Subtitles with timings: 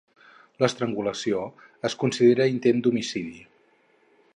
[0.63, 1.43] L'estrangulació
[1.91, 3.49] es considera intent d'homicidi.